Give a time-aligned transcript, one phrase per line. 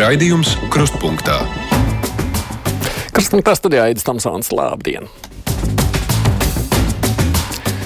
[0.00, 1.34] Raidījums Krustpunktā.
[3.12, 4.48] Krustpunktā studijā Aidis Tamsons.
[4.48, 5.04] Labdien!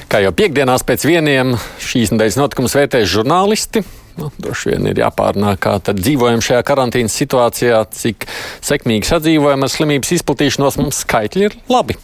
[0.07, 3.83] Kā jau piekdienās pēc vieniem šīs nedēļas notikumus vērtēs žurnālisti,
[4.15, 8.29] Nu, droši vien ir jāpārnāk, kā dzīvojam šajā karantīnas situācijā, cik
[8.63, 10.79] sekmīgi sadzīvojam ar slimības izplatīšanos.
[10.79, 11.99] Mums skaitļi ir labi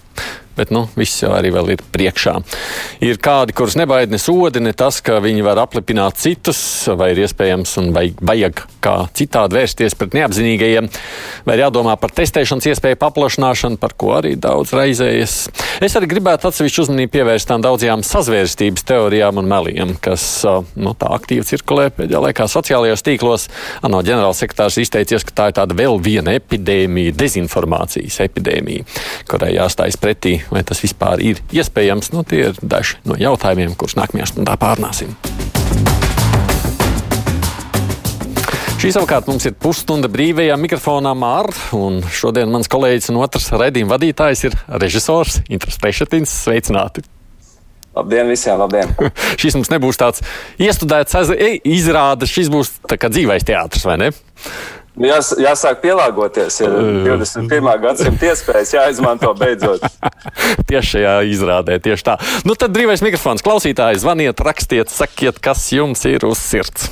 [0.60, 2.36] bet nu, viss jau arī vēl ir priekšā.
[3.06, 6.60] Ir kādi, kurus nebaida ne sodi, ne tas, ka viņi var aplipināt citus,
[6.98, 10.88] vai ir iespējams un vai vajag kā citādi vērsties pret neapzinīgajiem,
[11.46, 15.36] vai ir jādomā par testēšanas iespēju paplašināšanu, par ko arī daudz raizējas.
[15.84, 20.24] Es arī gribētu atsevišķu uzmanību pievērst tām daudzajām sazvērstības teorijām un meliem, kas
[20.76, 23.48] nu, tā aktīvi cirkulē pēdējā laikā sociālajos tīklos.
[23.86, 28.86] ANO ģenerālsekretārs izteicies, ka tā ir tāda vēl viena epidēmija, dezinformācijas epidēmija,
[29.30, 32.12] kurai jāstājas pretī vai tas vispār ir iespējams.
[32.14, 35.14] Nu, tie ir daži no jautājumiem, kurus nākamajā stundā pārnāsim.
[38.80, 43.92] Šī savukārt mums ir pusstunda brīvajā mikrofonā Mārta, un šodien mans kolēģis un otrs raidījuma
[43.92, 46.32] vadītājs ir režisors Intrs Pešetins.
[46.46, 47.04] Sveicināti!
[47.92, 48.94] Labdien visiem, labdien!
[49.42, 50.24] šis mums nebūs tāds
[50.62, 51.18] iestudēts
[51.68, 54.10] izrādes, šis būs tā kā dzīvais teātris, vai ne?
[55.00, 56.60] Jās, jāsāk pielāgoties.
[56.60, 56.74] Ir
[57.06, 57.70] 21.
[57.80, 59.84] gadsimta iespējas jāizmanto beidzot.
[60.68, 62.16] tieši šajā izrādē, tieši tā.
[62.44, 63.44] Nu tad brīvais mikrofons.
[63.44, 66.90] Klausītāji, zvaniet, rakstiet, sakiet, kas jums ir uz sirds.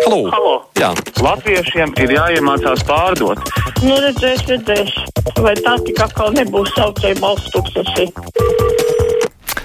[0.00, 0.30] Halo.
[0.32, 0.54] Halo.
[0.80, 0.94] Jā.
[1.20, 3.42] Latviešiem ir jāiemācās pārdot.
[3.84, 4.96] Nu, redzēs, redzēs.
[5.44, 8.08] Vai tā tik atkal nebūs saucēja balsts tūkstoši?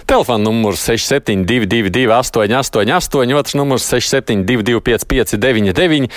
[0.06, 6.09] Telefona numurs 6722, 888, otrs numurs 6722, 559,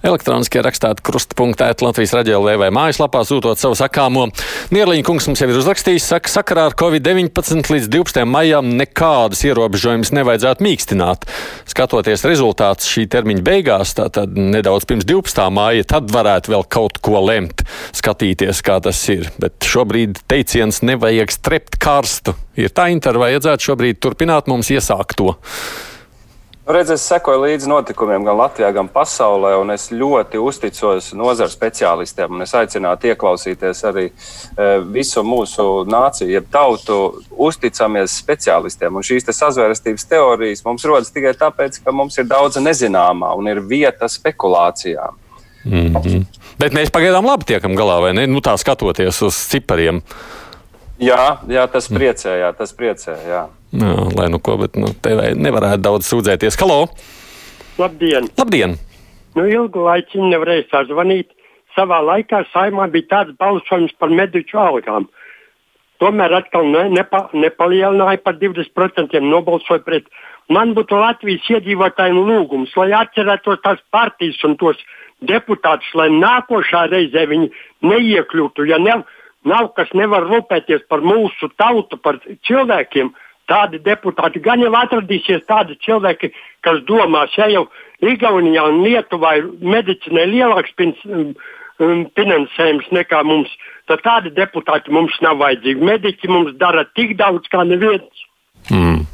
[0.00, 4.30] elektroniskie rakstāt krustpunktā, Latvijas radio lēvē mājaslapā, sūtot savu sakāmo.
[4.72, 8.24] Nierliņa kungs mums jau ir uzrakstījis, saka, sakarā ar Covid-19 līdz 12.
[8.24, 11.28] maijam nekādas ierobežojumus nevajadzētu mīkstināt.
[11.68, 15.44] Skatoties rezultātus šī termiņa beigās, tātad nedaudz pirms 12.
[15.52, 19.28] māja, tad varētu vēl kaut ko lemt, skatīties, kā tas ir.
[19.36, 22.38] Bet šobrīd teiciens nevajag strept karstu.
[22.54, 25.34] Ir tā intervija vajadzētu šobrīd turpināt mums iesākt to?
[26.64, 32.40] Redz, es sekoju līdzi notikumiem gan Latvijā, gan pasaulē, un es ļoti uzticos nozara speciālistiem.
[32.40, 36.96] Es aicinātu ieklausīties arī e, visu mūsu nāciju, jeb tautu,
[37.36, 38.96] uzticamies speciālistiem.
[38.96, 43.52] Un šīs te sazvērestības teorijas mums rodas tikai tāpēc, ka mums ir daudz nezināmā un
[43.52, 45.20] ir vieta spekulācijām.
[45.64, 46.24] Mm -hmm.
[46.58, 48.26] Bet mēs pagaidām labi tiekam galā, vai ne?
[48.26, 50.00] Nu, tā skatoties uz cipariem.
[51.02, 53.16] Jā, jā, tas priecē, jā, tas priecē.
[53.26, 53.44] Jā.
[53.74, 56.58] Jā, lai nu ko, bet nu, tev nevarētu daudz sūdzēties.
[56.60, 56.84] Halo!
[57.80, 58.28] Labdien!
[58.38, 58.76] Labdien.
[59.34, 61.32] Nu, ilgu laiku nevarēju sazvanīt.
[61.74, 65.08] Savā laikā saimā bija tāds balsojums par mediķu algām.
[65.98, 70.06] Tomēr atkal ne, nepa, nepalielināja par 20%, nobalsoja pret.
[70.52, 74.78] Man būtu Latvijas iedzīvotājiem lūgums, lai atcerētos tās partijas un tos
[75.26, 77.50] deputātus, lai nākošā reizē viņi
[77.82, 78.66] neiekļūtu.
[78.70, 79.00] Ja ne,
[79.48, 83.12] nav kas nevar rūpēties par mūsu tautu, par cilvēkiem.
[83.44, 86.30] Tādi deputāti gan jau atradīsies tādi cilvēki,
[86.64, 87.66] kas domās, ja jau
[88.04, 91.34] Igaunijā un Lietuvā ir medicinai lielāks um,
[91.78, 93.52] um, finansējums nekā mums,
[93.88, 95.84] tad tādi deputāti mums nav vajadzīgi.
[95.84, 98.24] Mediķi mums dara tik daudz kā neviens.
[98.72, 99.04] Mm.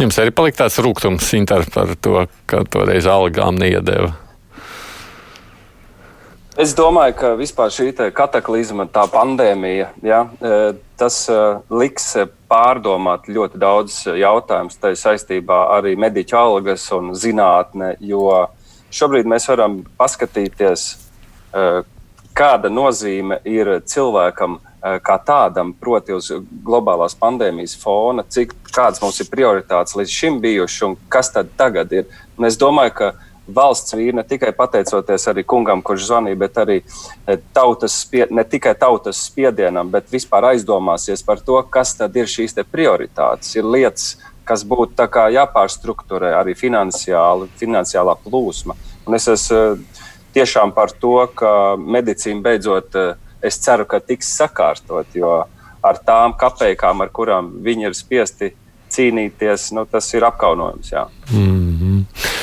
[0.00, 1.32] Jums arī palika tāds rūkums
[1.72, 4.12] par to, ka toreiz algām neiedēva.
[6.52, 10.56] Es domāju, ka vispār šī kataklizma, tā pandēmija, ja, e,
[11.00, 11.36] tas e,
[11.72, 12.10] liks
[12.50, 18.26] pārdomāt ļoti daudz jautājumus saistībā arī mediķu algas un zinātne, jo
[18.92, 20.84] šobrīd mēs varam paskatīties,
[21.56, 21.64] e,
[22.36, 26.28] kāda nozīme ir cilvēkam kā tādam, proti, uz
[26.66, 31.92] globālās pandēmijas fona, cik kādas mums ir prioritātes līdz šim bijušas un kas tad tagad
[31.94, 32.08] ir.
[32.34, 33.12] Un es domāju, ka
[33.46, 38.44] valsts vīri ne tikai pateicoties arī kungam, kurš zvanīja, bet arī eh, tautas, spie, ne
[38.44, 43.56] tikai tautas spiedienam, bet vispār aizdomāsies par to, kas tad ir šīs prioritātes.
[43.56, 48.76] Ir lietas, kas būtu jāpārstruktūrē arī finansiāli, finansiālā plūsma.
[49.06, 54.30] Un es esmu eh, tiešām par to, ka medicīna beidzot, eh, es ceru, ka tiks
[54.38, 55.42] sakārtot, jo
[55.82, 58.52] ar tām kapekām, ar kurām viņi ir spiesti
[58.92, 60.92] cīnīties, nu, tas ir apkaunojums.
[60.92, 61.08] Jā.
[61.32, 62.41] Mm -hmm.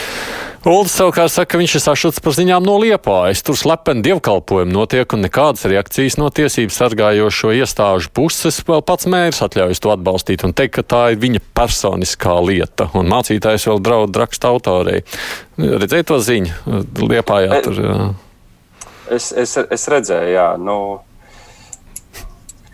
[0.70, 3.42] Uldis savukārt saka, ka viņš ir sašuts par ziņām no Liepājas.
[3.46, 8.60] Tur slepeni dievkalpojumi notiek un nekādas reakcijas no tiesību sargājošo iestāžu puses.
[8.68, 12.86] Vēl pats mērs atļaujas to atbalstīt un teikt, ka tā ir viņa personiskā lieta.
[12.94, 15.02] Un mācītājs vēl draud raksta autorei.
[15.58, 17.64] Redzēju to ziņu Liepājā.
[17.66, 17.98] Tur, jā.
[19.10, 20.50] Es, es, es redzēju, jā.
[20.62, 20.78] Nu...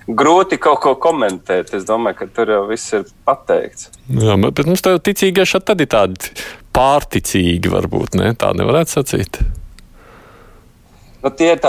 [0.05, 1.71] Grūti kaut ko komentēt.
[1.73, 3.87] Es domāju, ka tur jau viss ir pateikts.
[4.11, 6.35] Jā, bet mums tā ticīgie tad ir tādi
[6.75, 8.33] pārticīgi, varbūt ne?
[8.37, 9.39] tā nevarētu sacīt.
[11.25, 11.61] Nu, tie ir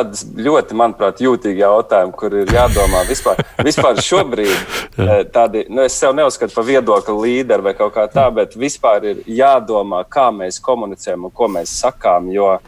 [0.45, 3.39] ļoti, manuprāt, jūtīgi jautājumi, kur ir jādomā vispār.
[3.65, 4.97] vispār šobrīd
[5.37, 9.23] tādi, nu, es sev neuzskatu par viedokļu līderi vai kaut kā tā, bet vispār ir
[9.25, 12.29] jādomā, kā mēs komunicējam un ko mēs sakām.
[12.35, 12.59] Jo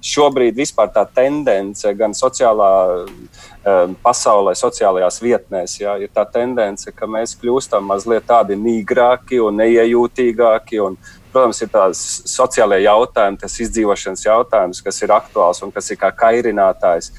[0.00, 2.70] šobrīd vispār tā tendence gan sociālā
[4.00, 10.80] pasaulē, sociālajās vietnēs, jā, ir tā tendence, ka mēs kļūstam mazliet tādi nīgrāki un neiejūtīgāki.
[10.86, 10.96] Un,
[11.30, 16.10] Protams, ir tāds sociālais jautājums, tas izdzīvošanas jautājums, kas ir aktuāls un kas ir kā
[16.10, 17.12] kairinātājs.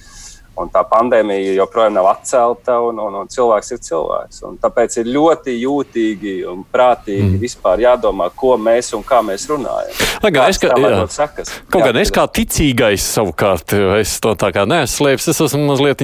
[0.60, 4.42] Un tā pandēmija joprojām nav atcelta, un, un, un cilvēks ir cilvēks.
[4.50, 7.40] Un tāpēc ir ļoti jūtīgi un prātīgi mm.
[7.42, 9.96] vispār jādomā, ko mēs un kā mēs runājam.
[10.22, 14.52] Lai gan es, ka, jā, sakas, kaut gan es kā ticīgais savukārt, es to tā
[14.54, 16.04] kā neslēpju, es esmu mazliet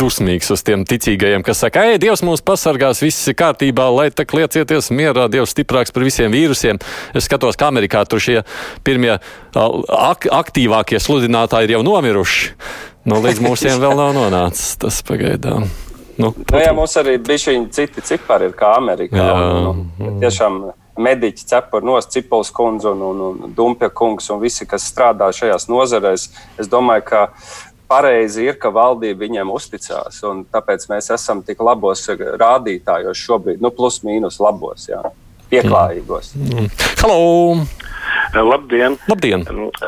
[0.00, 4.32] dusmīgs uz tiem ticīgajiem, kas saka, ej, Dievs mūs pasargās, viss ir kārtībā, lai tak
[4.38, 6.80] liecieties mierā, Dievs stiprāks par visiem vīrusiem.
[7.18, 8.40] Es skatos, kā Amerikā tur šie
[8.86, 9.18] pirmie
[9.52, 12.52] ak aktīvākie sludinātāji ir jau nomiruši.
[13.08, 15.66] Nu, līdz mūsiem vēl nav nonācis tas pagaidām.
[16.20, 19.26] Nu, nu, jā, mums arī bija šī citi cipari, ir kā Amerikā.
[19.72, 20.60] Un, nu, tiešām
[21.02, 25.66] mediķi cepuri nos, Cipols kundze un, un, un Dumpja kungs un visi, kas strādā šajās
[25.72, 26.28] nozarēs.
[26.60, 27.22] Es domāju, ka
[27.90, 30.22] pareizi ir, ka valdība viņiem uzticās.
[30.52, 35.02] Tāpēc mēs esam tik labos rādītājos šobrīd, nu, plus mīnus labos, jā,
[35.52, 36.34] pieklājīgos.
[36.38, 36.70] Mm.
[37.00, 37.22] Hello!
[38.34, 38.96] Labdien!
[39.10, 39.44] Labdien.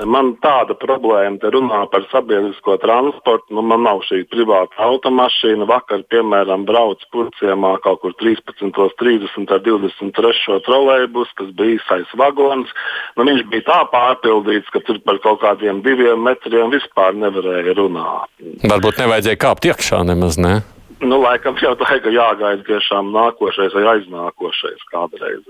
[0.08, 3.54] Man tāda problēma, te runā par sabiedrisko transportu.
[3.56, 5.68] Nu, man nav šī privāta automašīna.
[5.70, 10.60] Vakar, piemēram, braucu purciemā kaut kur 13.30 ar 23.
[10.66, 12.72] trolēbus, kas bija īsais vagons.
[13.16, 18.30] Nu, viņš bija tā pārpildīts, ka tur par kaut kādiem diviem metriem vispār nevarēja runāt.
[18.64, 20.60] Varbūt nevajadzēja kāpt iekšā nemaz, ne?
[21.02, 25.42] Nu, laikam jau tā, ka jāgaida tiešām nākošais vai aiznākošais kādreiz.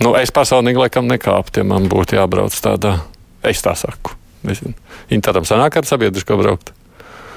[0.00, 2.96] Nu, es personīgi laikam nekāptu, ja man būtu jābrauc tādā.
[3.46, 4.16] Es tā saku.
[5.12, 6.72] Interam sanāk ar sabiedrisko braukt.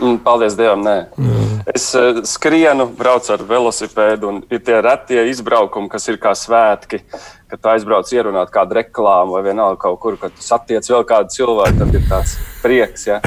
[0.04, 0.96] Mm, paldies Dievam, nē.
[1.16, 1.62] Mm.
[1.72, 7.00] Es uh, skrienu, braucu ar velosipēdu, un ir tie retie izbraukumi, kas ir kā svētki.
[7.54, 11.78] Kad tu aizbrauc ierunāt kādu reklāmu vai vienalga kaut kur, kad satiec vēl kādu cilvēku,
[11.80, 12.34] tad ir tāds
[12.64, 13.06] prieks.
[13.08, 13.22] Ja?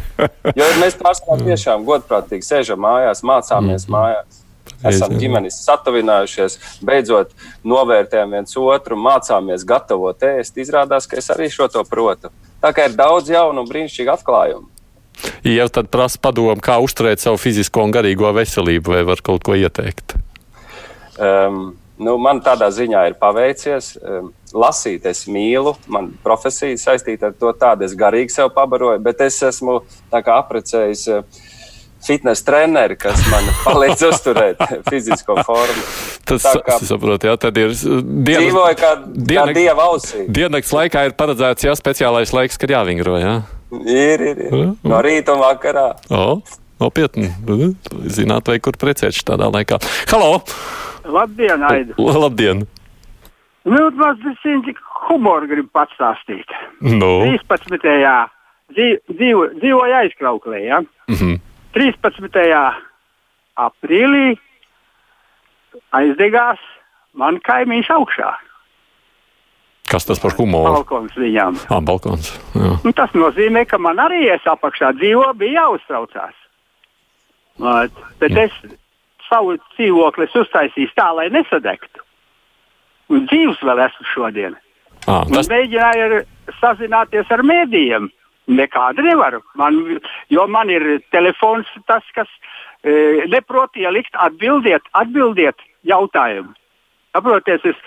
[0.58, 3.96] Jo mēs pārstāvjam tiešām godprātīgi sēžam mājās, mācāmies mm.
[3.96, 4.42] mājās.
[4.84, 7.32] Esam ģimenes satavinājušies, beidzot
[7.64, 10.58] novērtējam viens otru, mācāmies gatavot ēst.
[10.60, 12.34] Izrādās, ka es arī šo to protu.
[12.60, 14.68] Tā kā ir daudz jaunu un brīnišķīgu atklājumu.
[15.46, 19.56] Ja tad prasa padomu, kā uzturēt savu fizisko un garīgo veselību, vai var kaut ko
[19.56, 20.16] ieteikt?
[21.16, 23.94] Um, nu, man tādā ziņā ir paveicies.
[24.02, 29.24] Um, lasīt, es mīlu, man profesija saistīta ar to, tādu es garīgi sev pabaroju, bet
[29.26, 29.80] es esmu
[30.12, 31.06] apprecējis.
[31.12, 31.44] Uh,
[32.06, 35.84] fitnes treneri, kas man palīdz uzturēt fizisko formu.
[36.26, 40.24] Tas, es saprotu, jā, tad ir dienas, dzīvoja kā, dienak, kā dieva ausī.
[40.38, 43.36] Diennakts laikā ir paredzēts, jā, speciālais laiks, kad jāvingro, jā.
[43.72, 44.54] Ir, ir, ir.
[44.86, 45.88] No rīta un vakarā.
[46.14, 46.40] O,
[46.82, 47.32] nopietni.
[48.14, 49.80] Zināt, vai kur precēties tādā laikā.
[50.12, 50.38] Halo!
[51.06, 51.94] Labdien, Aida!
[51.98, 52.64] Labdien!
[53.66, 54.76] Nu, maz bišķiņķi
[55.08, 56.50] humoru gribu pastāstīt.
[56.80, 57.26] Nu?
[57.26, 58.30] 13.
[58.76, 60.80] Dzīvo, dzīvoja aizkrauklē, ja?
[61.10, 61.40] Mm -hmm.
[61.74, 62.74] 13.
[63.56, 64.36] aprīlī
[65.90, 66.62] aizdegās
[67.12, 68.30] man kaimiņš augšā.
[69.86, 70.80] Kas tas par humoru?
[70.80, 71.60] Balkons viņam.
[71.70, 72.32] Ah, balkons.
[72.56, 76.34] Nu, tas nozīmē, ka man arī es apakšā dzīvo, bija jāuztraucās.
[77.62, 78.40] Bet mm.
[78.42, 78.56] es
[79.28, 82.02] savu dzīvokli uztaisīju tā, lai nesadegtu.
[83.14, 84.58] Un dzīves vēl esmu šodien.
[85.06, 85.46] Ah, tas...
[85.52, 86.24] Mēģināju
[86.58, 88.10] sazināties ar mēdījiem.
[88.46, 89.40] Nekādu nevaru.
[89.58, 89.78] Man,
[90.30, 92.30] jo man ir telefons, tas, kas
[92.86, 96.54] e, neprot ielikt, atbildiet, atbildiet jautājumu.
[97.16, 97.80] Saprotiet, es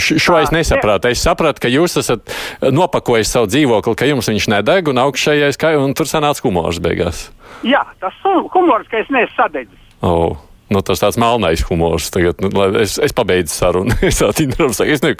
[0.00, 1.12] Šo es nesapratu.
[1.12, 5.74] Es sapratu, ka jūs esat nopakojis savu dzīvokli, ka jums viņš nedeg un augšējais, ka,
[5.82, 7.28] un tur sanāca humors beigās.
[7.66, 9.86] Jā, tas humors, ka es neesmu sadedzis.
[10.04, 10.38] Oh.
[10.68, 12.10] Nu, tas tāds melnais humors.
[12.12, 12.50] Tagad, nu,
[12.82, 13.94] es, es pabeidzu sarunu.
[14.08, 15.14] es es ne,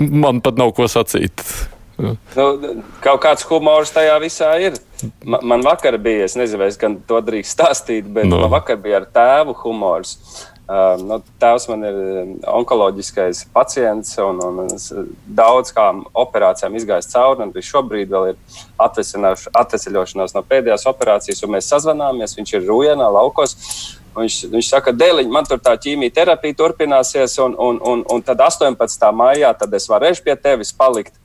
[0.00, 1.44] man pat nav ko sacīt.
[2.00, 2.46] Nu,
[3.04, 4.78] kaut kāds humors tajā visā ir.
[5.24, 8.42] Man, man vakar bija, es nezinu, vai es to drīkst stāstīt, bet no.
[8.42, 10.16] man vakar bija ar tēvu humors.
[10.70, 11.96] Uh, nu, tēvs man ir
[12.46, 14.68] onkoloģiskais pacients, un, un
[15.26, 17.48] daudz kādām operācijām izgājis cauri.
[17.56, 22.36] Viņš šobrīd vēl ir atvesļošanās no pēdējās operācijas, un mēs sazvanāmies.
[22.38, 23.56] Viņš ir Rūjēnā, laukos.
[24.14, 29.10] Viņš, viņš saka, dēliņ, man tur tā ķīmijterapija turpināsies, un, un, un, un tad 18.
[29.10, 31.16] maijā tad es varēšu pie tevis palikt.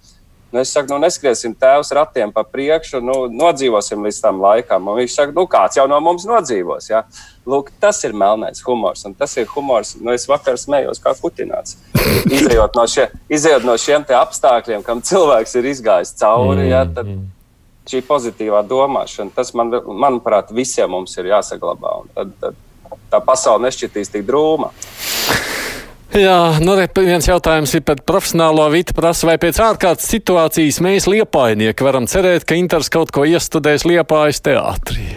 [0.56, 4.86] Nu, es saku, nu, neskriesim tēvs ratiem pa priekšu, nu, nodzīvosim līdz tam laikam.
[4.88, 6.88] Un viņš saka, nu, kāds jau no mums nodzīvos.
[6.88, 7.02] Ja?
[7.44, 9.04] Lūk, tas ir melnais humors.
[9.04, 11.76] Un tas ir humors, nu, es vakar smējos kā kutināts.
[12.32, 17.12] Izejot no, šie, izejot no šiem apstākļiem, kam cilvēks ir izgājis cauri, ja, tad,
[17.92, 21.98] šī pozitīvā domāšana, tas man, manuprāt, visiem mums ir jāsaglabā.
[22.16, 22.64] Tad, tad
[23.12, 24.72] tā pasaule nešķitīs tik drūma.
[26.16, 31.84] Jā, nu, viens jautājums ir par profesionālo vidu prasa, vai pēc ārkārtas situācijas mēs liepainieki
[31.84, 35.10] varam cerēt, ka Inters kaut ko iestudēs liepājas teātrī.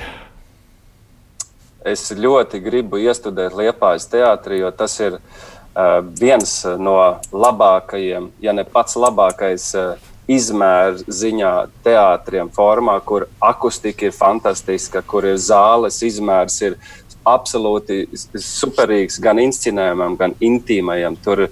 [1.86, 6.98] Es ļoti gribu iestudēt liepājas teātrī, jo tas ir uh, viens no
[7.30, 9.70] labākajiem, ja ne pats labākais.
[9.78, 11.52] Uh, izmēra ziņā
[11.86, 16.76] teātriem formā, kur akustika ir fantastiska, kur ir zāles izmērs, ir
[17.34, 18.04] absolūti
[18.42, 21.16] superīgs gan inscenējumam, gan intīmajam.
[21.24, 21.46] Tur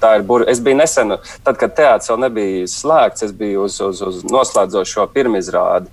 [0.00, 0.50] tā ir burbuļs.
[0.52, 5.06] Es biju nesen, tad, kad teātris vēl nebija slēgts, es biju uz, uz, uz noslēdzošo
[5.14, 5.90] pirmizrādi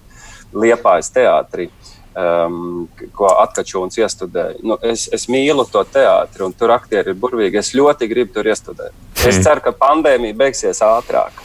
[0.57, 1.69] Liepājas teātrī.
[2.17, 4.63] Um, ko Atkačūns iestudēja.
[4.65, 7.59] Nu, es, es mīlu to teātri, un tur aktieri ir burvīgi.
[7.61, 8.95] Es ļoti gribu tur iestudēt.
[9.19, 9.43] Es hmm.
[9.45, 11.43] ceru, ka pandēmija beigsies ātrāk.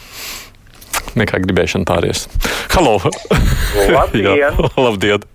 [1.21, 2.25] Nekā gribēšana pāries.
[2.73, 2.97] Halo!
[3.93, 4.57] Labdien!
[4.87, 5.29] Labdien.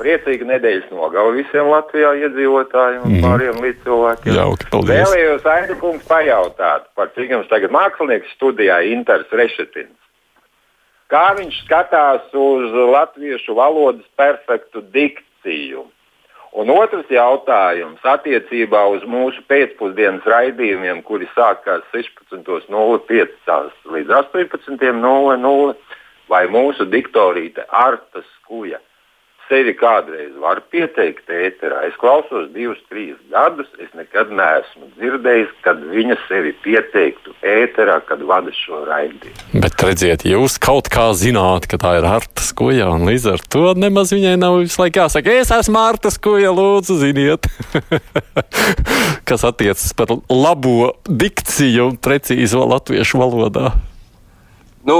[0.00, 3.24] Priecīga nedēļas nogala visiem Latvijā iedzīvotājiem un mm.
[3.26, 4.36] pāriem līdz cilvēkiem.
[4.38, 4.96] Jauki, paldies.
[4.96, 9.98] Vēlējos Aida kungs pajautāt, par cik jums tagad mākslinieks studijā Inters Rešetins.
[11.12, 15.84] Kā viņš skatās uz latviešu valodas perfektu dikciju?
[16.60, 25.74] Un otrs jautājums attiecībā uz mūsu pēcpusdienas raidījumiem, kuri sākās 16.05 līdz 18.00,
[26.30, 28.80] vai mūsu diktorīte Arta Skuja
[29.50, 31.82] sevi kādreiz var pieteikt ēterā.
[31.88, 33.68] Es klausos divus, trīs gadus.
[33.82, 39.60] Es nekad neesmu dzirdējis, kad viņa sevi pieteiktu ēterā, kad vada šo raidījumu.
[39.64, 43.66] Bet redziet, jūs kaut kā zināt, ka tā ir Arta Skuja, un līdz ar to
[43.78, 47.50] nemaz viņai nav visu laiku jāsaka, es esmu Arta Skuja, lūdzu, ziniet.
[49.28, 53.74] Kas attiecas par labo dikciju un precīzo latviešu valodā.
[54.84, 54.96] Nu,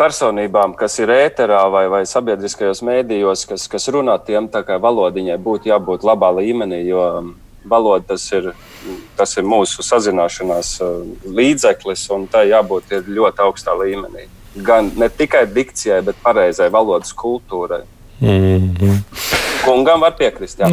[0.00, 5.36] personībām, kas ir ēterā vai, vai sabiedriskajos mēdījos, kas, kas runā tiem, tā kā valodiņai
[5.44, 7.34] būtu jābūt labā līmenī, jo um,
[7.68, 8.54] valoda tas ir,
[9.18, 14.24] tas ir mūsu sazināšanās uh, līdzeklis, un tai jābūt ļoti augstā līmenī.
[14.64, 17.84] Gan ne tikai dikcijai, bet pareizai valodas kultūrai.
[18.20, 19.37] Mm -hmm.
[19.64, 20.60] Kungam var piekrist.
[20.60, 20.68] Jā.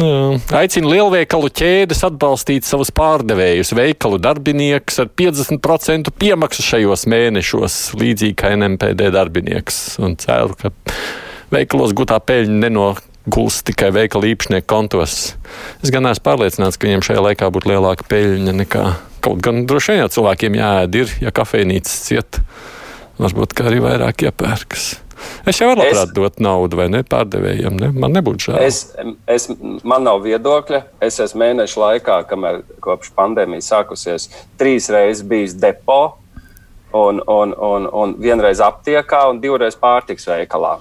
[0.58, 8.54] Aicina lielveikalu ķēdes atbalstīt savus pārdevējus, veikalu darbiniekus ar 50% piemaksu šajos mēnešos, līdzīgi kā
[8.56, 9.98] NMPD darbinieks.
[10.02, 10.72] Un ceru, ka
[11.54, 15.34] veikalos gūtā peļņa nenoguls tikai veikala īpašnieku kontos.
[15.82, 18.86] Es gan esmu pārliecināts, ka viņiem šajā laikā būtu lielāka peļņa nekā
[19.26, 22.40] kaut gan droši vien, ja cilvēkiem jāēd ir, ja kafejnīcas ciet.
[23.18, 25.05] Varbūt arī vairāk iepērkas.
[25.46, 27.78] Es jau labprāt dot naudu vai ne pārdevējiem.
[27.80, 27.90] Ne?
[27.94, 28.60] Man nebūtu žēl.
[28.66, 28.82] Es,
[29.30, 29.48] es,
[29.82, 30.82] man nav viedokļa.
[31.04, 34.28] Es esmu mēnešu laikā, kamēr kopš pandēmijas sākusies,
[34.60, 36.16] trīs reizes bijis depo,
[36.96, 40.78] un, un, un, un vienreiz aptiekā un divreiz pārtiks veikalā.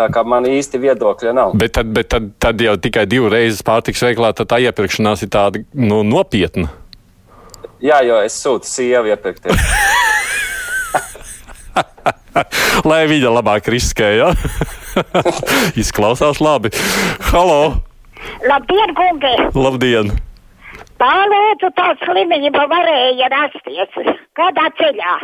[0.00, 1.56] Tā kā man īsti viedokļa nav.
[1.60, 5.32] Bet tad, bet tad, tad jau tikai divas reizes pārtiks veikalā, tad tā iepirkšanās ir
[5.34, 6.70] tāda nu, nopietna.
[7.84, 9.60] Jā, jo es sūtu sievu iepirkties.
[12.90, 14.32] Lai viņa labāk riskē, ja?
[15.80, 16.72] Izklausās labi.
[17.30, 17.80] Halo!
[18.44, 19.34] Labdien, kungi!
[19.56, 20.12] Labdien!
[21.00, 25.14] Tā lūdzu, tā slimība varēja rasties kādā ceļā.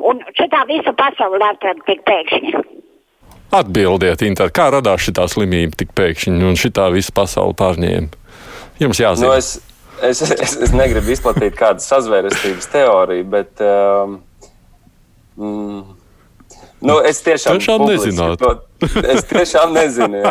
[0.00, 2.62] Un šitā visa pasaulē tad tik pēkšņi.
[3.52, 8.16] Atbildiet, Inter, kā radās šī slimība tik pēkšņi un šī visa pasaule pārņēma?
[8.80, 9.28] Jums jāzina.
[9.28, 9.58] Nu, es,
[10.00, 13.60] es, es, es negribu izplatīt kādu sazvērestības teoriju, bet.
[13.60, 14.20] Um,
[15.36, 15.99] mm,
[16.80, 18.50] Nu, es tiešām, tiešām nezinātu.
[19.14, 20.22] es tiešām nezinu.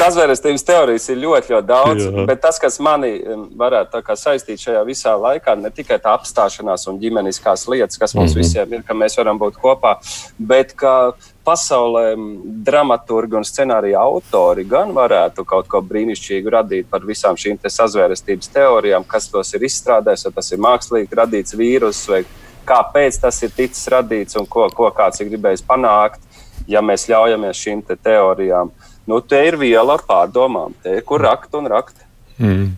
[0.00, 2.24] Tas vērstības teorijas ir ļoti, ļoti daudz, Jā.
[2.26, 3.12] bet tas, kas mani
[3.54, 8.40] varētu saistīt šajā visā laikā, ne tikai tā apstāšanās un ģimeniskās lietas, kas mums mm
[8.40, 8.42] -hmm.
[8.42, 9.94] visiem ir, ka mēs varam būt kopā,
[10.38, 11.14] bet ka
[11.46, 12.14] pasaulē
[12.66, 19.04] dramaturgi un scenārija autori gan varētu kaut ko brīnišķīgu radīt par visām šīm sazvērestības teorijām,
[19.06, 22.08] kas tos ir izstrādājis, vai tas ir mākslīgi radīts vīruss
[22.66, 26.22] kāpēc tas ir ticis radīts un ko, ko kāds ir gribējis panākt,
[26.70, 28.72] ja mēs ļaujamies šīm te teorijām.
[29.06, 31.96] Nu, te ir viela pārdomām, te ir kur rakt un rakt.
[32.38, 32.72] Mm.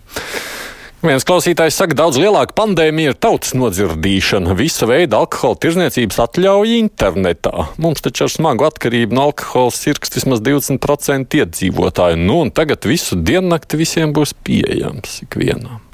[1.07, 4.57] Viens klausītājs saka, ka daudz lielāka pandēmija ir tautas nodzirdīšana.
[4.59, 7.69] Visa veida alkohola tirzniecības atļauja internetā.
[7.78, 12.19] Mums taču ar smagu atkarību no alkohola sirgs vismaz 20% iedzīvotāju.
[12.19, 15.86] Nu, un tagad visu diennakti visiem būs pieejams ikvienam.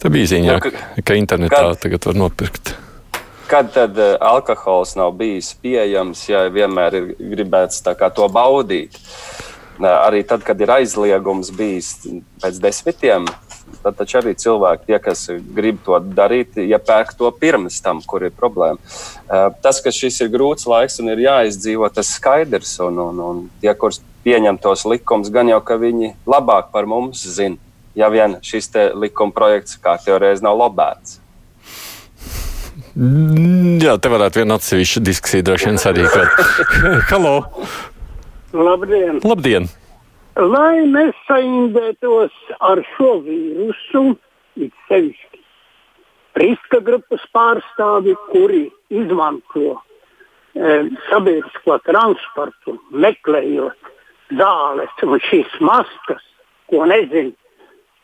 [0.00, 2.72] Tā bija ziņā, nu, ka, ka internetā kad, tagad var nopirkt.
[3.50, 8.96] Kad tad uh, alkohols nav bijis pieejams, ja vienmēr ir gribēts to baudīt?
[9.80, 11.94] Arī tad, kad ir aizliegums bijis
[12.42, 13.28] pēc desmitiem,
[13.80, 15.22] tad taču arī cilvēki, tie, kas
[15.56, 18.76] grib to darīt, iepērk to pirms tam, kur ir problēma.
[19.64, 22.76] Tas, ka šis ir grūts laiks un ir jāizdzīvo, tas skaidrs.
[22.84, 27.24] Un, un, un tie, kurus pieņem tos likumus, gan jau ka viņi labāk par mums
[27.24, 27.56] zina,
[27.98, 31.18] ja vien šis likuma projekts kā teorētiski nav lobēts.
[33.80, 36.40] Jā, te varētu viena atsevišķa diskusija droši vien sarīkot.
[37.10, 37.34] Halo!
[38.52, 39.20] Labdien!
[39.24, 39.68] Labdien!
[40.40, 44.14] Lai nesaindētos ar šo vīrusu,
[44.56, 45.30] it sevišķi
[46.40, 53.90] riska grupas pārstāvi, kuri izmanto e, sabiedrisko transportu, meklējot
[54.38, 56.22] zāles un šīs maskas,
[56.70, 57.34] ko nezinu,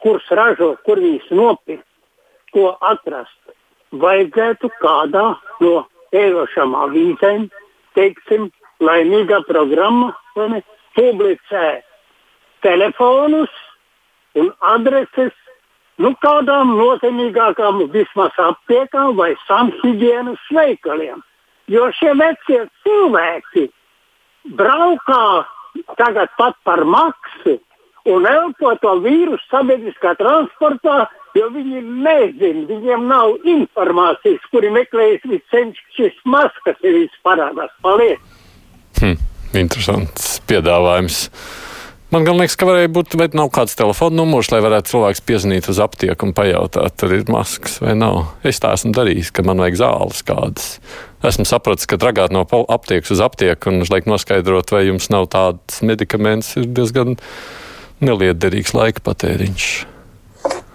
[0.05, 1.87] kurš ražo, kur viņas nopirkt,
[2.53, 3.39] ko atrast.
[3.97, 5.27] Vajadzētu kādā
[5.63, 5.75] no
[6.17, 7.49] ērošām avīzēm,
[7.97, 8.51] teiksim,
[8.83, 10.63] laimīgā programma, ne,
[10.97, 11.67] publicē
[12.65, 13.53] telefonus
[14.37, 15.33] un adreses
[16.03, 21.23] nu, kādām nozīmīgākām vismaz aptiekām vai samhigienas veikaliem.
[21.73, 23.67] Jo šie vecie cilvēki
[24.59, 25.47] braukā
[25.99, 27.59] tagad pat par maksu
[28.13, 31.05] un elpo to vīrusu sabiedriskā transportā,
[31.37, 37.73] jo viņi nezina, viņiem nav informācijas, kuri meklējas viscenšas šis maskas ir parādās.
[37.85, 38.21] Paldies!
[39.01, 39.17] Hm,
[39.59, 41.27] interesants piedāvājums.
[42.15, 45.81] Man liekas, ka varēja būt, bet nav kāds telefona numurs, lai varētu cilvēks piezvanīt uz
[45.83, 48.21] aptieku un pajautāt, tur ir maskas vai nav.
[48.47, 50.69] Es tā esmu darījis, ka man vajag zāles kādas.
[51.27, 55.83] Esmu sapratis, ka dragāt no aptiekas uz aptieku un uzliek noskaidrot, vai jums nav tāds
[55.83, 57.19] medikaments, ir diezgan
[58.05, 59.69] neliederīgs laika patēriņš.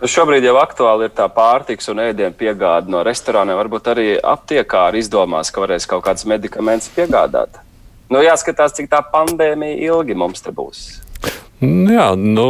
[0.01, 3.59] Šobrīd jau aktuāli ir tā pārtiks un ēdienu piegāde no restorāniem.
[3.59, 7.61] Varbūt arī aptiekā arī izdomās, ka varēs kaut kāds medikaments piegādāt.
[8.11, 10.81] Nu, jāskatās, cik tā pandēmija ilgi mums te būs.
[11.61, 12.47] Jā, nu,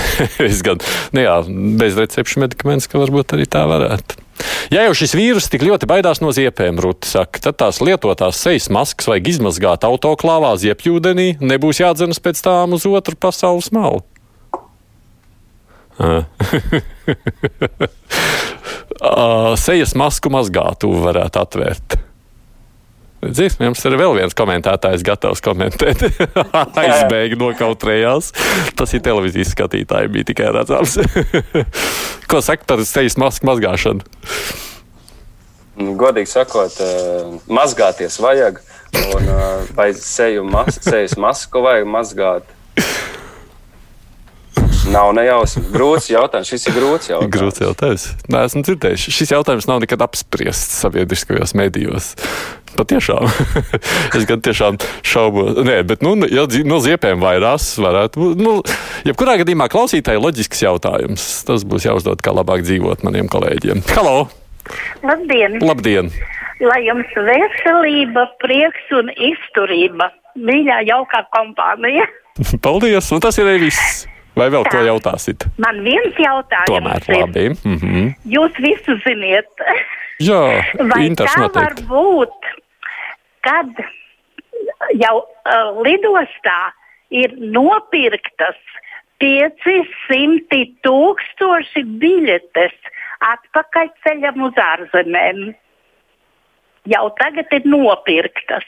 [0.48, 0.80] es gan,
[1.12, 1.36] nu jā,
[1.78, 4.22] bez recepšu medikaments, ka varbūt arī tā varētu.
[4.72, 8.70] Ja jau šis vīrus tik ļoti baidās no ziepēm, Rūta saka, tad tās lietotās sejas
[8.72, 14.00] maskas vajag izmazgāt autoklāvā ziepjūdenī, nebūs jādzenas pēc tām uz otru pasaules malu.
[19.64, 21.90] Sejas masku mazgātuvu varētu atvērt.
[23.24, 26.02] Dzīves, jums ir vēl viens komentētājs, gatavs komentēt.
[26.82, 28.32] Aizbēga nokautrējās.
[28.76, 30.98] Tas ir televīzijas skatītāji, bija tikai redzams.
[32.30, 34.04] Ko saka par sejas masku mazgāšanu?
[35.80, 36.76] Nu, godīgi sakot,
[37.50, 38.60] mazgāties vajag.
[38.94, 39.24] Un,
[39.74, 42.52] vai seju mas, sejas masku vajag mazgāt?
[44.94, 45.66] Nav nejausmas.
[45.74, 46.50] Grūts jautājums.
[46.52, 47.34] Šis ir grūts jautājums.
[47.34, 48.04] Grūts jautājums.
[48.30, 49.06] Nē, esmu dzirdējis.
[49.16, 52.12] Šis jautājums nav nekad apspriests sabiedriskajos medijos.
[52.78, 53.26] Patiešām.
[54.18, 55.58] es gan tiešām šaubos.
[55.66, 58.44] Nē, bet, nu, ja no ziepēm vairās, varētu būt.
[58.46, 58.54] Nu,
[59.08, 61.26] jebkurā gadījumā klausītāji loģisks jautājums.
[61.50, 63.82] Tas būs jāuzdod, kā labāk dzīvot maniem kolēģiem.
[63.98, 64.28] Halo!
[65.02, 65.58] Labdien!
[65.64, 66.14] Labdien!
[66.62, 72.06] Lai jums veselība, prieks un izturība, mīļā, jaukā kompānija!
[72.64, 73.10] Paldies!
[73.10, 74.04] Un tas ir arī viss!
[74.34, 75.46] Vai vēl ko jautāsit?
[75.62, 77.48] Man viens jautājums Tomēr labi.
[77.54, 78.14] Mm -hmm.
[78.34, 79.66] Jūs visu ziniet.
[80.22, 80.40] Jā,
[80.90, 81.58] Vai tā noteikti.
[81.58, 82.48] var būt,
[83.46, 83.84] kad
[84.98, 86.72] jau uh, lidostā
[87.10, 88.58] ir nopirktas
[89.22, 92.74] 500 tūkstoši biļetes
[93.20, 95.54] atpakaļ ceļam uz ārzemēm?
[96.84, 98.66] Jau tagad ir nopirktas.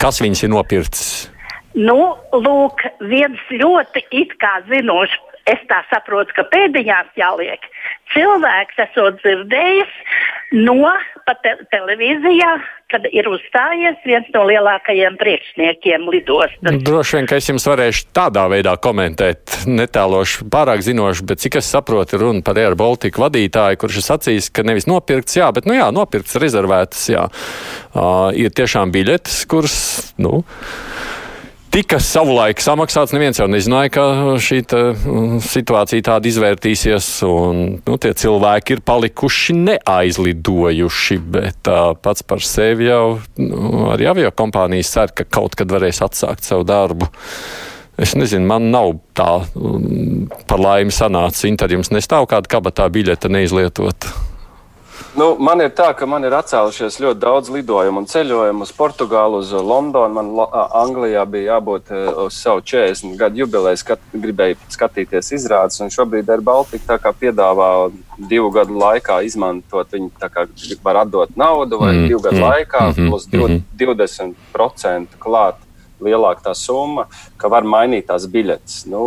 [0.00, 1.33] Kas viņas ir nopircis?
[1.74, 5.16] Nu, lūk, viens ļoti it kā zinošs,
[5.50, 7.66] es tā saprotu, ka pēdiņās jāliek.
[8.14, 9.92] Cilvēks esot dzirdējis
[10.62, 10.92] no
[11.42, 12.52] te televīzijā,
[12.92, 16.78] kad ir uzstājies viens no lielākajiem priekšniekiem lidostas.
[16.86, 21.72] Droši vien, ka es jums varēšu tādā veidā komentēt, netāloši pārāk zinoši, bet cik es
[21.74, 25.74] saprotu, runa par Air Baltica vadītāju, kurš ir sacījis, ka nevis nopirkts, jā, bet, nu
[25.76, 27.26] jā, nopirkts, rezervētas, jā.
[27.94, 29.76] Uh, ir tiešām biļetes, kuras,
[30.22, 30.44] nu
[31.74, 33.12] tika savulaik samaksāts.
[33.14, 34.04] Neviens jau nezināja, ka
[34.42, 34.82] šī tā,
[35.42, 37.08] situācija tāda izvērtīsies.
[37.26, 44.08] Un, nu, tie cilvēki ir palikuši neaizlidojuši, bet uh, pats par sevi jau nu, arī
[44.12, 47.10] avio kompānijas cer, ka kaut kad varēs atsākt savu darbu.
[47.98, 51.48] Es nezinu, man nav tā um, par laimi sanācis.
[51.50, 54.14] Inter jums nestāv kāda kabatā biļete neizlietota.
[55.14, 59.38] Nu, man ir tā, ka man ir atcēlušies ļoti daudz lidojumu un ceļojumu uz Portugālu,
[59.44, 60.14] uz Londonu.
[60.16, 60.30] Man
[60.74, 61.92] Anglijā bija jābūt
[62.24, 67.68] uz savu 40 gadu jubileju, skat, gribēju skatīties izrādes, un šobrīd ar Baltiku piedāvā
[68.18, 69.94] divu gadu laikā izmantot.
[69.94, 70.48] Viņi kā,
[70.82, 75.62] var atdot naudu vai mm, divu gadu mm, laikā, mm, plus mm, 20% klāt
[76.02, 77.06] lielāka tā summa,
[77.38, 78.84] ka var mainīt tās biļetes.
[78.90, 79.04] Nu,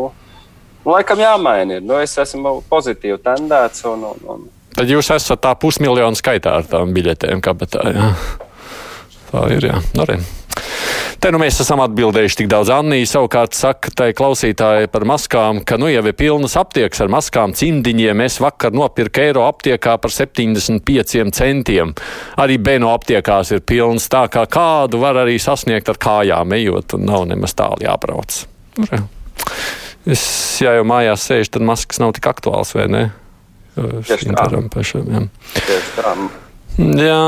[0.85, 1.81] nu, laikam jāmaina.
[1.81, 1.87] Ir.
[1.87, 3.83] Nu, es esmu pozitīvi tendēts.
[3.91, 4.47] Un, un, un...
[4.77, 7.85] Tad jūs esat tā pusmiljonu skaitā ar tām biļetēm kabatā.
[7.95, 8.09] Jā.
[9.31, 9.71] Tā ir.
[9.71, 9.79] Jā.
[9.95, 10.19] Nu, arī.
[11.17, 12.69] Te nu mēs esam atbildējuši tik daudz.
[12.75, 17.55] Annija savukārt saka, tai klausītāji par maskām, ka nu jau ir pilnas aptiekas ar maskām,
[17.57, 18.21] cimdiņiem.
[18.27, 21.95] Es vakar nopirku eiro aptiekā par 75 centiem.
[22.37, 27.09] Arī Beno aptiekās ir pilns, tā kā kādu var arī sasniegt ar kājām ejot, un
[27.09, 28.43] nav nemaz tālu jābrauc.
[28.77, 29.05] Nu,
[30.05, 30.21] es,
[30.61, 33.07] ja jau mājās sēžu, tad maskas nav tik aktuāls, vai ne?
[33.77, 34.65] Tā.
[34.73, 35.23] Pašam, jā.
[35.61, 36.17] Tieši tā.
[36.77, 37.21] Jā,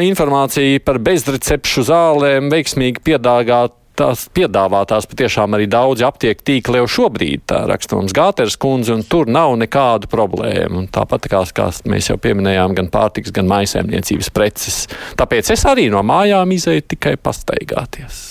[0.00, 3.74] informācija par bezrecepšu zālēm veiksmīgi piedāvāt.
[3.98, 9.02] Tās piedāvātās patiešām arī daudzi aptieku tīkli jau šobrīd, tā raksta mums Gāteres kundze, un
[9.02, 10.84] tur nav nekādu problēmu.
[10.84, 14.78] Un tāpat kā, kā mēs jau pieminējām, gan pārtiks, gan maisēmniecības preces.
[15.18, 18.22] Tāpēc es arī no mājām izēju tikai pastaigāties.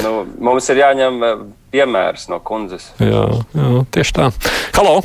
[0.00, 1.46] Nu, mums ir jāņem eh,
[1.76, 2.94] piemērs no kundzes.
[3.04, 4.32] Jā, jā tieši tā.
[4.80, 5.02] Halo!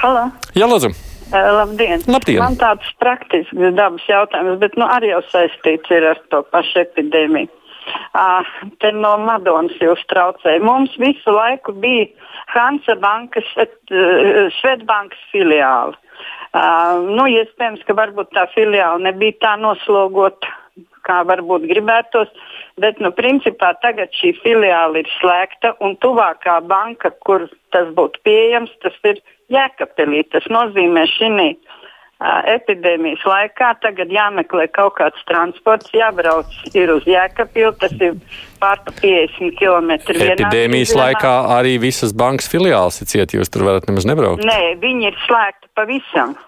[0.00, 0.30] Halo!
[0.56, 0.88] Jā, lūdzu!
[1.30, 2.00] Labdien.
[2.08, 2.40] Labdien!
[2.40, 7.50] Man tāds praktisks dabas jautājums, bet nu, arī jau saistīts ar to pašu epidēmiju.
[8.16, 8.48] Uh,
[8.80, 10.62] te no Madonas jūs traucēja.
[10.64, 12.08] Mums visu laiku bija
[12.54, 13.44] Hansa bankas,
[14.60, 15.98] Svetbankas filiāli.
[16.56, 20.48] Uh, nu, iespējams, ka varbūt tā filiāla nebija tā noslogota,
[21.10, 22.30] kā varbūt gribētos,
[22.80, 28.72] bet, nu, principā tagad šī filiāla ir slēgta un tuvākā banka, kur tas būtu pieejams,
[28.84, 29.20] tas ir
[29.50, 30.22] Jēkabpilī.
[30.30, 31.80] Tas nozīmē šī uh,
[32.54, 38.20] epidēmijas laikā tagad jāmeklē kaut kāds transports, jābrauc ir uz Jēkabpili, tas ir
[38.62, 39.96] pār pa 50 km.
[40.36, 44.46] Epidēmijas laikā arī visas bankas filiāls ir ciet, jūs tur varat nemaz nebraukt.
[44.46, 46.38] Nē, viņi ir slēgti pavisam.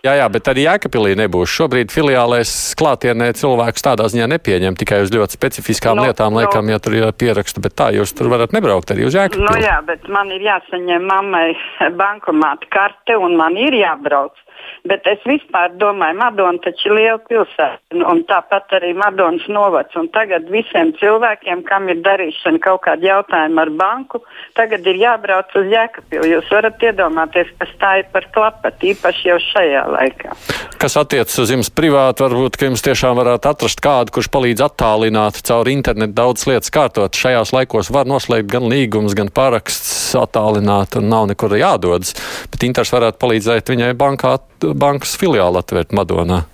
[0.00, 1.52] Jā, jā, bet arī Jēkabīlī nebūs.
[1.52, 6.40] Šobrīd filiālēs klātienē cilvēks tādā ziņā nepieņem tikai uz ļoti specifiskām Nu, lietām, nu.
[6.40, 9.44] laikam, ja tur ir pieraksta, bet tā jūs tur varat nebraukt arī uz Jēkabīli.
[9.44, 11.52] Nu, jā, bet man ir jāsaņem mammai
[12.00, 14.40] bankomāta karte un man ir jābrauc.
[14.88, 19.96] Bet es vispār domāju, Madona taču ir liela pilsēta, un- tāpat arī Madonas novads.
[19.96, 24.22] Un tagad visiem cilvēkiem, kam ir darīšana kaut kāda jautājuma ar banku,
[24.54, 26.32] tagad ir jābrauc uz Jēkabili.
[26.34, 30.36] Jūs varat iedomāties, kas tā ir par klapatu, īpaši jau šajā laikā.
[30.80, 35.42] Kas attiecas uz jums privāti, varbūt, ka jums tiešām varētu atrast kādu, kurš palīdz attālināt
[35.44, 37.12] caur internetu daudz lietas kārtot.
[37.12, 42.14] Šajās laikos var noslēgt gan līgums, gan paraksts attālināt, un nav nekur jādodas.
[42.50, 46.44] Bet Inters varētu palīdzēt viņai bankā, bankas filiāli atvērt Madonā.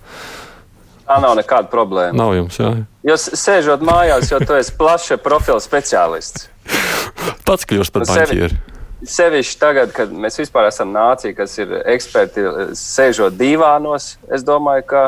[1.07, 2.15] Tā nav nekāda problēma.
[2.19, 2.73] Nav jums, jā.
[3.07, 6.49] Jūs sēžot mājās, jo tu esi plaša profila speciālists.
[7.47, 8.57] Pats kļūst par Nu, banķieru.
[9.07, 14.85] Sevišķi tagad, kad mēs vispār esam nācija, kas ir eksperti, eh, sēžot divānos, es domāju,
[14.89, 15.03] ka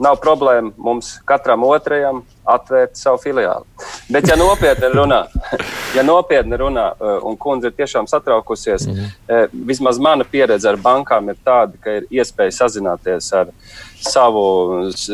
[0.00, 3.64] nav problēma mums katram otrajam atvērt savu filiāli.
[4.10, 5.20] Bet, ja nopietni runā,
[5.96, 11.30] ja nopietni runā eh, un kundze ir tiešām satraukusies, eh, vismaz mana pieredze ar bankām
[11.30, 13.52] ir tāda, ka ir iespēja sazināties ar
[14.00, 14.42] savu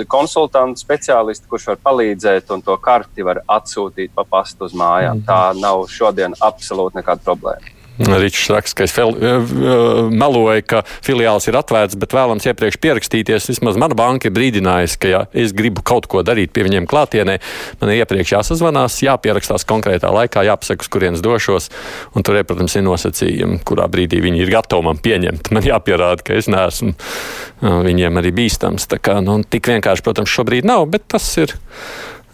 [0.09, 5.25] konsultantu, speciālistu, kurš var palīdzēt, un to karti var atsūtīt pa pastu uz mājām.
[5.27, 7.76] Tā nav šodien absolūti nekāda problēma.
[7.99, 12.77] Ričs raksta, ka es fel, eh, eh, meloju, ka filiāls ir atvērts, bet vēlams iepriekš
[12.83, 13.49] pierakstīties.
[13.49, 17.39] Vismaz mana banka ir brīdinājusi, ka, ja es gribu kaut ko darīt pie viņiem klātienē,
[17.81, 21.71] man ir iepriekš jāsazvanās, jāpierakstās konkrētā laikā, jāpasaka, uz kurienes došos.
[22.15, 25.51] Un tur, protams, ir nosacījumi, kurā brīdī viņi ir gatavi man pieņemt.
[25.57, 28.91] Man jāpierāda, ka es neesmu eh, viņiem arī bīstams.
[28.93, 31.57] Tā kā, nu, tik vienkārši, protams, šobrīd nav, bet tas ir.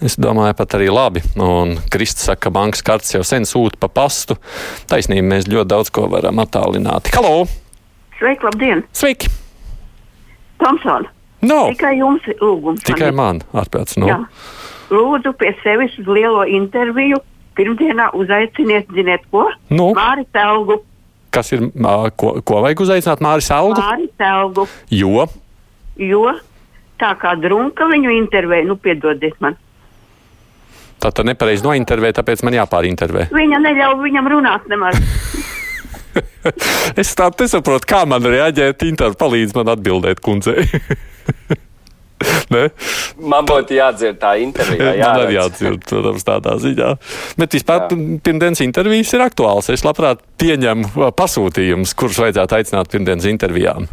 [0.02, 1.20] Es domāju, pat arī labi.
[1.38, 4.34] Un Kristis saka, ka bankas kartes jau sen sūta pa pastu.
[4.90, 7.12] Taisnība, mēs ļoti daudz ko varam attālināt.
[7.14, 7.44] Halo!
[8.18, 8.82] Sveiki, labdien!
[8.98, 9.30] Sveiki!
[10.58, 11.06] Tomson!
[11.46, 11.68] No.
[11.70, 12.82] Tikai jums ir lūgums.
[12.86, 14.10] Tikai man atpēc no.
[14.10, 14.18] Jā.
[14.90, 17.22] Lūdzu, pie sevis uz lielo interviju.
[17.54, 19.46] Pirmdienā uzaiciniet, ziniet, ko?
[19.70, 19.92] Nu?
[19.94, 20.80] Māri Telgu.
[21.32, 21.68] Kas ir,
[22.18, 23.78] ko, ko vajag uzaicināt Māris Algu?
[23.78, 24.66] Māri Telgu.
[24.90, 25.28] Jo
[26.00, 26.32] Jo
[27.02, 29.58] tā kā drunka viņu intervēja, nu piedodiet man.
[31.02, 33.28] Tā tad nepareizi nointervē, tāpēc man jāpārintervē.
[33.34, 35.00] Viņa neļauj viņam runāt nemaz.
[36.98, 38.82] Es tādu nesaprotu, kā man reaģēt.
[38.84, 40.66] Inter palīdz man atbildēt kundzei.
[42.52, 42.68] Ne?
[43.18, 44.92] Man būtu jādzird tā intervija.
[44.94, 46.90] Jā, man arī jādzird, protams, tādā ziņā.
[47.40, 49.72] Bet vispār pirmdienas intervijas ir aktuāls.
[49.74, 53.88] Es labprāt pieņemu ā, pasūtījumus, kurus vajadzētu aicināt pirmdienas intervijām.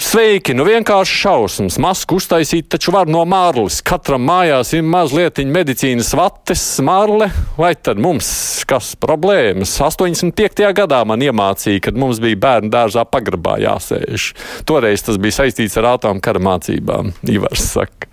[0.00, 1.74] Sveiki, nu vienkārši šausmas.
[1.82, 3.82] Masku uztaisīt taču var no mārles.
[3.84, 7.26] Katram mājās ir mazliet medicīnas vates, marle.
[7.60, 8.30] Vai tad mums
[8.68, 9.74] kas problēmas?
[9.84, 10.62] 85.
[10.78, 14.30] gadā man iemācīja, kad mums bija bērnu dārzā pagrabā jāsēž.
[14.64, 17.12] Toreiz tas bija saistīts ar ātrām kara mācībām.
[17.28, 18.08] Ivars saka.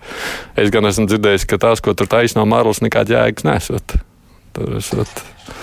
[0.60, 3.94] Es gan esmu dzirdējis, ka tās, ko tur taisno no mārles, nekāda jēgas nesot.
[4.58, 5.22] Tur esot.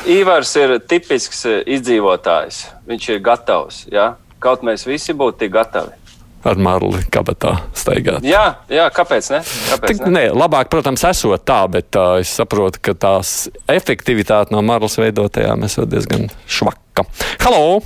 [0.09, 1.45] Ivars ir tipisks
[1.77, 2.63] izdzīvotājs.
[2.89, 3.83] Viņš ir gatavs.
[3.93, 4.15] Ja?
[4.41, 6.01] Kaut mēs visi būtu tik gatavi
[6.45, 8.25] ar marli kabatā staigāt.
[8.25, 9.41] Jā, jā kāpēc ne?
[9.71, 10.11] Kāpēc ne?
[10.15, 13.35] Nē, labāk, protams, esot tā, bet uh, es saprotu, ka tās
[13.71, 17.07] efektivitāte no marlas veidotajām esot diezgan švaka.
[17.43, 17.81] Halo!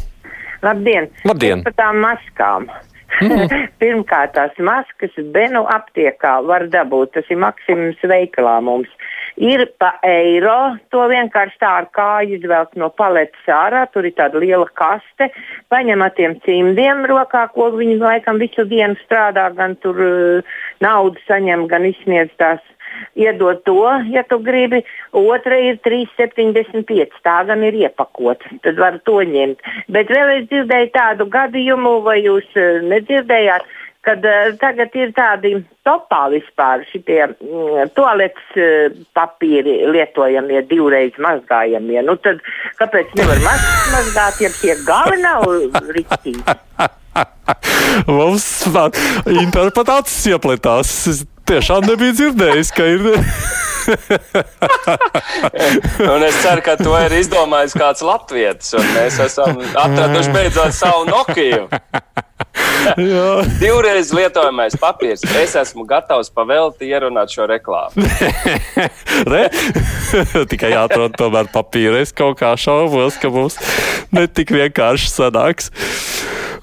[0.66, 1.08] Labdien!
[1.28, 1.64] Labdien.
[1.64, 2.68] Par tām maskām.
[3.24, 3.48] Mm.
[3.82, 7.16] Pirmkārt, tās maskas Benu aptiekā var dabūt.
[7.16, 8.92] Tas ir maksimums veikalā mums
[9.40, 10.76] ir pa eiro.
[10.94, 13.86] To vienkārši tā ar kāju izvelk no paletes ārā.
[13.94, 15.30] Tur ir tāda liela kaste.
[15.72, 21.24] Paņem ar tiem cimdiem rokā, ko viņi laikam visu dienu strādā, gan tur uh, naudu
[21.28, 22.62] saņem, gan izsniedz tās.
[23.16, 24.82] Iedod to, ja tu gribi.
[25.16, 27.22] Otra ir 3,75.
[27.24, 28.50] Tā gan ir iepakota.
[28.66, 29.62] Tad var to ņemt.
[29.94, 33.78] Bet vēl es dzirdēju tādu gadījumu, vai jūs uh, nedzirdējāt?
[34.08, 35.54] Kad uh, tagad ir tādi
[35.88, 42.00] topā vispār šitie mm, toaletes uh, papīri lietojamie, divreiz mazgājamie.
[42.08, 42.44] Nu tad
[42.80, 45.48] kāpēc nevar maz, mazgāt, ja tie gali nav
[45.92, 46.44] riktīgi?
[48.08, 48.46] Mums
[49.26, 50.94] interpretācijas iepletās.
[51.10, 53.10] Es tiešām nebiju dzirdējis, ka ir.
[56.14, 61.02] un es ceru, ka to ir izdomājis kāds latvietis, un mēs esam atraduši beidzot savu
[61.10, 61.66] Nokiju.
[63.60, 65.24] Divreiz lietojamais papīrs.
[65.40, 68.06] Es esmu gatavs pavēlti ierunāt šo reklāmu.
[69.32, 69.44] Re?
[70.50, 72.02] Tikai jāatrod tomēr papīra.
[72.04, 73.60] Es kaut kā šaubos, ka mums
[74.16, 75.72] netik vienkārši sanāks.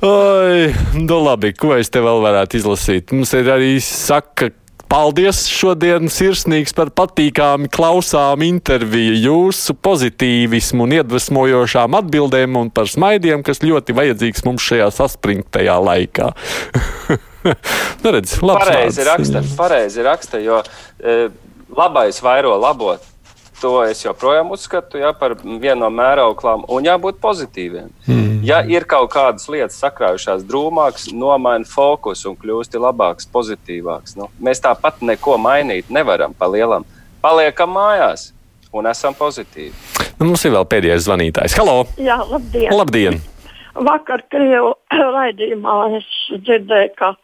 [0.04, 3.12] Oi, nu labi, ko es te vēl varētu izlasīt?
[3.16, 4.50] Mums ir arī saka,
[4.86, 13.42] Paldies šodien sirsnīgs par patīkāmi klausām interviju, jūsu pozitīvismu un iedvesmojošām atbildēm un par smaidiem,
[13.46, 16.30] kas ļoti vajadzīgs mums šajā saspringtajā laikā.
[18.04, 20.62] nu, redz, pareizi raksta, pareizi raksta, jo
[21.02, 21.18] e,
[21.74, 23.15] labais vairo labot
[23.60, 27.90] to es joprojām uzskatu ja, par vienu no mērauklām, un jābūt pozitīviem.
[28.06, 28.40] Mm.
[28.46, 34.16] Ja ir kaut kādas lietas sakrājušās drūmākas, nomaina fokusu un kļūsti labāks, pozitīvāks.
[34.20, 36.86] Nu, mēs tāpat neko mainīt nevaram pa lielam.
[37.24, 38.30] Paliekam mājās
[38.76, 39.72] un esam pozitīvi.
[40.16, 41.56] Nu, mums ir vēl pēdējais zvanītājs.
[41.58, 41.86] Halo!
[42.00, 42.70] Jā, labdien!
[42.72, 43.20] labdien.
[43.76, 44.74] Vakar Krievu
[45.16, 47.14] raidījumā es dzirdēju, ka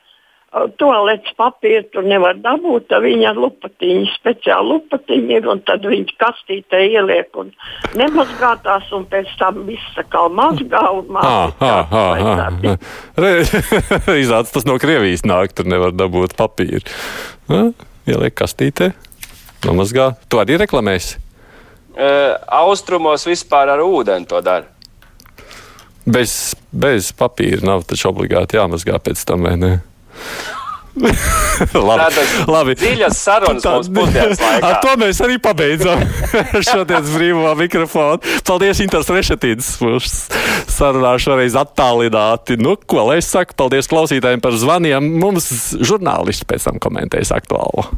[0.53, 6.11] Toaletes papīru tur nevar dabūt, tad viņa ar lupatiņu, speciāli lupatiņu ir, un tad viņš
[6.21, 7.49] kastītē ieliek un
[7.97, 11.71] nemazgātās, un pēc tam viss kā mazgā un mazgā.
[14.23, 16.85] Izrādās, tas no Krievijas nāk, tur nevar dabūt papīru.
[17.49, 17.62] Ha?
[18.12, 18.91] Ieliek kastītē,
[19.65, 20.11] nomazgā.
[20.29, 21.17] Tu arī reklamēsi?
[21.93, 24.69] Uh, austrumos vispār ar ūdeni to dara.
[26.05, 29.73] Bez, bez papīra nav taču obligāti jāmazgā pēc tam, vai ne?
[31.72, 32.75] labi, Tādas labi.
[32.77, 34.68] dziļas sarunas Tā, mums pusdienas laikā.
[34.68, 36.03] Ar to mēs arī pabeidzam
[36.68, 38.20] šodienas brīvā mikrofonu.
[38.44, 40.18] Paldies, Inters Rešetīns, mums
[40.68, 42.59] sarunā šoreiz attālināti.
[42.61, 45.09] Nu, ko lai es saku, paldies klausītājiem par zvaniem.
[45.22, 45.48] Mums
[45.81, 47.88] žurnālisti pēc tam komentēs aktuālo.